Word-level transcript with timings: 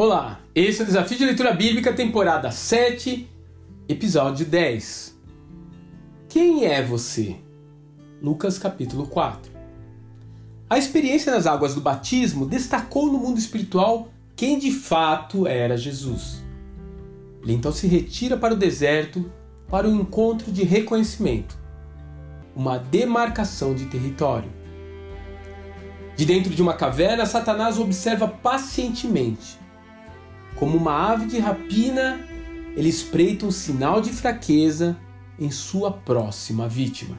Olá, 0.00 0.38
esse 0.54 0.78
é 0.78 0.84
o 0.84 0.86
Desafio 0.86 1.18
de 1.18 1.24
Leitura 1.24 1.52
Bíblica, 1.52 1.92
temporada 1.92 2.52
7, 2.52 3.28
episódio 3.88 4.46
10. 4.46 5.18
Quem 6.28 6.66
é 6.66 6.80
você? 6.80 7.34
Lucas 8.22 8.60
capítulo 8.60 9.08
4. 9.08 9.50
A 10.70 10.78
experiência 10.78 11.32
nas 11.32 11.48
águas 11.48 11.74
do 11.74 11.80
batismo 11.80 12.46
destacou 12.46 13.10
no 13.10 13.18
mundo 13.18 13.40
espiritual 13.40 14.08
quem 14.36 14.56
de 14.56 14.70
fato 14.70 15.48
era 15.48 15.76
Jesus. 15.76 16.44
Ele 17.42 17.54
então 17.54 17.72
se 17.72 17.88
retira 17.88 18.36
para 18.36 18.54
o 18.54 18.56
deserto 18.56 19.28
para 19.68 19.88
um 19.88 20.02
encontro 20.02 20.52
de 20.52 20.62
reconhecimento, 20.62 21.58
uma 22.54 22.78
demarcação 22.78 23.74
de 23.74 23.86
território. 23.86 24.52
De 26.14 26.24
dentro 26.24 26.54
de 26.54 26.62
uma 26.62 26.74
caverna, 26.74 27.26
Satanás 27.26 27.80
observa 27.80 28.28
pacientemente 28.28 29.58
como 30.58 30.76
uma 30.76 31.12
ave 31.12 31.26
de 31.26 31.38
rapina, 31.38 32.20
ele 32.76 32.88
espreita 32.88 33.46
um 33.46 33.50
sinal 33.50 34.00
de 34.00 34.10
fraqueza 34.10 34.96
em 35.38 35.50
sua 35.50 35.90
próxima 35.92 36.68
vítima. 36.68 37.16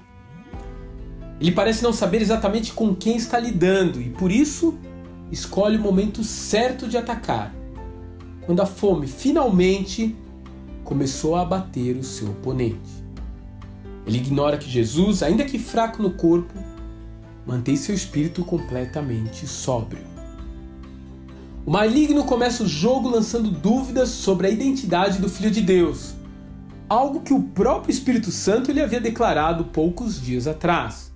Ele 1.39 1.51
parece 1.51 1.81
não 1.81 1.93
saber 1.93 2.21
exatamente 2.21 2.73
com 2.73 2.93
quem 2.93 3.15
está 3.15 3.39
lidando 3.39 4.01
e 4.01 4.09
por 4.09 4.29
isso 4.29 4.77
escolhe 5.31 5.77
o 5.77 5.81
momento 5.81 6.23
certo 6.23 6.87
de 6.87 6.97
atacar, 6.97 7.53
quando 8.45 8.61
a 8.61 8.65
fome 8.65 9.07
finalmente 9.07 10.15
começou 10.83 11.35
a 11.35 11.41
abater 11.41 11.95
o 11.95 12.03
seu 12.03 12.31
oponente. 12.31 12.99
Ele 14.05 14.17
ignora 14.17 14.57
que 14.57 14.69
Jesus, 14.69 15.23
ainda 15.23 15.45
que 15.45 15.59
fraco 15.59 16.01
no 16.01 16.11
corpo, 16.11 16.53
mantém 17.45 17.77
seu 17.77 17.95
espírito 17.95 18.43
completamente 18.43 19.47
sóbrio. 19.47 20.18
O 21.69 21.71
maligno 21.71 22.23
começa 22.23 22.63
o 22.63 22.67
jogo 22.67 23.07
lançando 23.07 23.51
dúvidas 23.51 24.09
sobre 24.09 24.47
a 24.47 24.49
identidade 24.49 25.19
do 25.19 25.29
Filho 25.29 25.51
de 25.51 25.61
Deus, 25.61 26.15
algo 26.89 27.21
que 27.21 27.31
o 27.31 27.43
próprio 27.43 27.91
Espírito 27.91 28.31
Santo 28.31 28.71
lhe 28.71 28.81
havia 28.81 28.99
declarado 28.99 29.65
poucos 29.65 30.19
dias 30.19 30.47
atrás. 30.47 31.13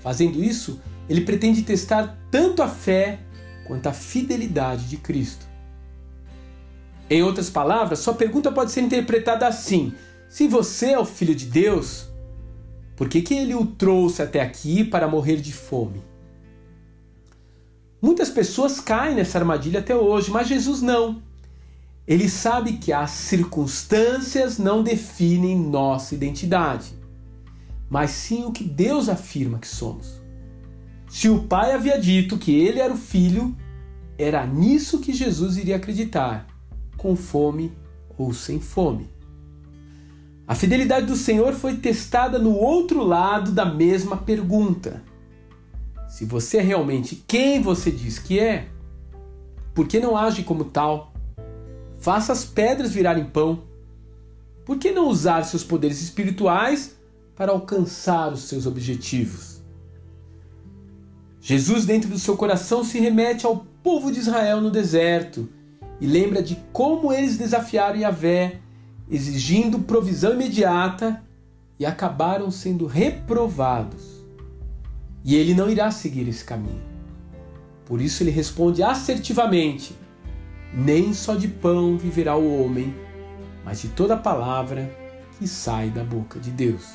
Fazendo 0.00 0.42
isso, 0.42 0.80
ele 1.06 1.20
pretende 1.20 1.60
testar 1.60 2.18
tanto 2.30 2.62
a 2.62 2.66
fé 2.66 3.20
quanto 3.66 3.88
a 3.88 3.92
fidelidade 3.92 4.88
de 4.88 4.96
Cristo. 4.96 5.44
Em 7.10 7.22
outras 7.22 7.50
palavras, 7.50 7.98
sua 7.98 8.14
pergunta 8.14 8.50
pode 8.50 8.72
ser 8.72 8.80
interpretada 8.80 9.46
assim: 9.46 9.92
se 10.30 10.48
você 10.48 10.92
é 10.92 10.98
o 10.98 11.04
Filho 11.04 11.34
de 11.34 11.44
Deus, 11.44 12.06
por 12.96 13.06
que, 13.06 13.20
que 13.20 13.34
ele 13.34 13.54
o 13.54 13.66
trouxe 13.66 14.22
até 14.22 14.40
aqui 14.40 14.82
para 14.82 15.06
morrer 15.06 15.36
de 15.42 15.52
fome? 15.52 16.11
Muitas 18.02 18.28
pessoas 18.28 18.80
caem 18.80 19.14
nessa 19.14 19.38
armadilha 19.38 19.78
até 19.78 19.94
hoje, 19.94 20.28
mas 20.28 20.48
Jesus 20.48 20.82
não. 20.82 21.22
Ele 22.04 22.28
sabe 22.28 22.72
que 22.72 22.92
as 22.92 23.12
circunstâncias 23.12 24.58
não 24.58 24.82
definem 24.82 25.56
nossa 25.56 26.12
identidade, 26.12 26.94
mas 27.88 28.10
sim 28.10 28.44
o 28.44 28.50
que 28.50 28.64
Deus 28.64 29.08
afirma 29.08 29.60
que 29.60 29.68
somos. 29.68 30.20
Se 31.08 31.28
o 31.28 31.44
Pai 31.44 31.72
havia 31.72 31.96
dito 31.96 32.38
que 32.38 32.52
ele 32.52 32.80
era 32.80 32.92
o 32.92 32.96
Filho, 32.96 33.56
era 34.18 34.44
nisso 34.44 34.98
que 34.98 35.12
Jesus 35.12 35.56
iria 35.56 35.76
acreditar, 35.76 36.48
com 36.96 37.14
fome 37.14 37.70
ou 38.18 38.34
sem 38.34 38.58
fome. 38.58 39.08
A 40.44 40.56
fidelidade 40.56 41.06
do 41.06 41.14
Senhor 41.14 41.52
foi 41.52 41.76
testada 41.76 42.36
no 42.36 42.56
outro 42.56 43.04
lado 43.04 43.52
da 43.52 43.64
mesma 43.64 44.16
pergunta. 44.16 45.04
Se 46.12 46.26
você 46.26 46.58
é 46.58 46.60
realmente 46.60 47.24
quem 47.26 47.62
você 47.62 47.90
diz 47.90 48.18
que 48.18 48.38
é, 48.38 48.68
por 49.74 49.88
que 49.88 49.98
não 49.98 50.14
age 50.14 50.42
como 50.42 50.66
tal? 50.66 51.10
Faça 51.96 52.34
as 52.34 52.44
pedras 52.44 52.92
virarem 52.92 53.24
pão. 53.24 53.62
Por 54.66 54.76
que 54.76 54.92
não 54.92 55.08
usar 55.08 55.42
seus 55.44 55.64
poderes 55.64 56.02
espirituais 56.02 56.94
para 57.34 57.50
alcançar 57.50 58.30
os 58.30 58.42
seus 58.42 58.66
objetivos? 58.66 59.62
Jesus, 61.40 61.86
dentro 61.86 62.10
do 62.10 62.18
seu 62.18 62.36
coração, 62.36 62.84
se 62.84 63.00
remete 63.00 63.46
ao 63.46 63.64
povo 63.82 64.12
de 64.12 64.18
Israel 64.18 64.60
no 64.60 64.70
deserto 64.70 65.48
e 65.98 66.06
lembra 66.06 66.42
de 66.42 66.56
como 66.74 67.10
eles 67.10 67.38
desafiaram 67.38 67.98
Yahvé, 67.98 68.60
exigindo 69.10 69.78
provisão 69.78 70.34
imediata 70.34 71.22
e 71.78 71.86
acabaram 71.86 72.50
sendo 72.50 72.84
reprovados. 72.84 74.21
E 75.24 75.36
ele 75.36 75.54
não 75.54 75.70
irá 75.70 75.90
seguir 75.90 76.28
esse 76.28 76.44
caminho. 76.44 76.82
Por 77.84 78.00
isso 78.00 78.22
ele 78.22 78.30
responde 78.30 78.82
assertivamente: 78.82 79.96
Nem 80.74 81.12
só 81.12 81.34
de 81.34 81.48
pão 81.48 81.96
viverá 81.96 82.36
o 82.36 82.62
homem, 82.62 82.94
mas 83.64 83.82
de 83.82 83.88
toda 83.88 84.16
palavra 84.16 84.90
que 85.38 85.46
sai 85.46 85.90
da 85.90 86.02
boca 86.02 86.40
de 86.40 86.50
Deus. 86.50 86.88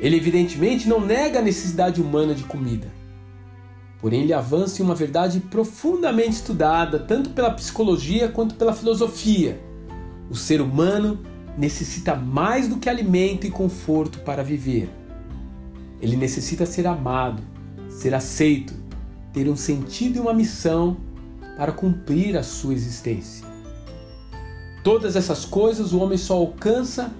Ele 0.00 0.16
evidentemente 0.16 0.88
não 0.88 1.00
nega 1.00 1.38
a 1.38 1.42
necessidade 1.42 2.00
humana 2.00 2.34
de 2.34 2.42
comida. 2.44 2.88
Porém, 4.00 4.22
ele 4.22 4.32
avança 4.32 4.82
em 4.82 4.84
uma 4.84 4.96
verdade 4.96 5.38
profundamente 5.38 6.32
estudada 6.32 6.98
tanto 6.98 7.30
pela 7.30 7.52
psicologia 7.52 8.28
quanto 8.28 8.56
pela 8.56 8.72
filosofia. 8.72 9.60
O 10.28 10.34
ser 10.34 10.60
humano 10.60 11.20
necessita 11.56 12.16
mais 12.16 12.66
do 12.66 12.78
que 12.78 12.88
alimento 12.88 13.46
e 13.46 13.50
conforto 13.50 14.18
para 14.20 14.42
viver. 14.42 14.90
Ele 16.02 16.16
necessita 16.16 16.66
ser 16.66 16.86
amado, 16.86 17.40
ser 17.88 18.12
aceito, 18.12 18.74
ter 19.32 19.48
um 19.48 19.56
sentido 19.56 20.16
e 20.16 20.20
uma 20.20 20.34
missão 20.34 20.96
para 21.56 21.70
cumprir 21.70 22.36
a 22.36 22.42
sua 22.42 22.74
existência. 22.74 23.46
Todas 24.82 25.14
essas 25.14 25.44
coisas 25.44 25.92
o 25.92 26.00
homem 26.00 26.18
só 26.18 26.34
alcança 26.34 27.12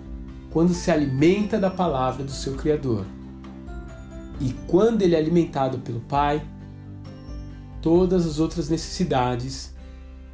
quando 0.50 0.75
se 0.75 0.91
alimenta 0.91 1.59
da 1.59 1.71
palavra 1.71 2.25
do 2.25 2.32
seu 2.32 2.54
Criador. 2.56 3.06
E 4.41 4.53
quando 4.66 5.03
ele 5.03 5.15
é 5.15 5.19
alimentado 5.19 5.78
pelo 5.78 6.00
Pai, 6.00 6.44
todas 7.81 8.26
as 8.26 8.41
outras 8.41 8.69
necessidades 8.69 9.72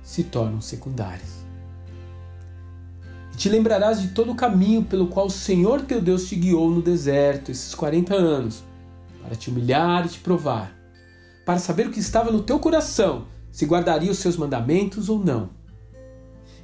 se 0.02 0.24
tornam 0.24 0.62
secundárias 0.62 1.47
te 3.38 3.48
lembrarás 3.48 4.02
de 4.02 4.08
todo 4.08 4.32
o 4.32 4.34
caminho 4.34 4.82
pelo 4.82 5.06
qual 5.06 5.26
o 5.26 5.30
Senhor 5.30 5.82
teu 5.82 6.00
Deus 6.00 6.28
te 6.28 6.34
guiou 6.34 6.68
no 6.68 6.82
deserto 6.82 7.52
esses 7.52 7.72
40 7.72 8.12
anos, 8.12 8.64
para 9.22 9.36
te 9.36 9.48
humilhar 9.48 10.04
e 10.04 10.08
te 10.08 10.18
provar, 10.18 10.76
para 11.46 11.60
saber 11.60 11.86
o 11.86 11.90
que 11.92 12.00
estava 12.00 12.32
no 12.32 12.42
teu 12.42 12.58
coração, 12.58 13.26
se 13.52 13.64
guardaria 13.64 14.10
os 14.10 14.18
seus 14.18 14.36
mandamentos 14.36 15.08
ou 15.08 15.20
não. 15.24 15.50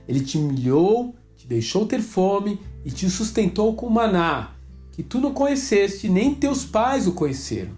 Ele 0.08 0.18
te 0.18 0.36
humilhou, 0.36 1.14
te 1.36 1.46
deixou 1.46 1.86
ter 1.86 2.02
fome 2.02 2.60
e 2.84 2.90
te 2.90 3.08
sustentou 3.08 3.76
com 3.76 3.88
maná, 3.88 4.50
que 4.90 5.04
tu 5.04 5.20
não 5.20 5.32
conheceste, 5.32 6.08
nem 6.08 6.34
teus 6.34 6.64
pais 6.64 7.06
o 7.06 7.12
conheceram, 7.12 7.70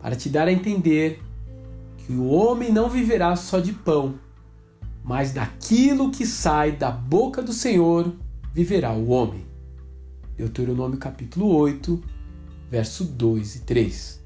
para 0.00 0.16
te 0.16 0.28
dar 0.28 0.48
a 0.48 0.52
entender 0.52 1.22
que 1.98 2.12
o 2.12 2.26
homem 2.26 2.72
não 2.72 2.88
viverá 2.88 3.36
só 3.36 3.60
de 3.60 3.72
pão, 3.72 4.16
mas 5.02 5.32
daquilo 5.32 6.10
que 6.10 6.26
sai 6.26 6.72
da 6.72 6.90
boca 6.90 7.42
do 7.42 7.52
Senhor 7.52 8.12
viverá 8.52 8.92
o 8.92 9.08
homem. 9.08 9.46
Deuteronômio 10.36 10.98
capítulo 10.98 11.54
8, 11.54 12.02
verso 12.70 13.04
2 13.04 13.56
e 13.56 13.60
3. 13.60 14.24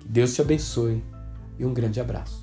Que 0.00 0.08
Deus 0.08 0.34
te 0.34 0.40
abençoe 0.40 1.02
e 1.58 1.64
um 1.64 1.74
grande 1.74 2.00
abraço. 2.00 2.39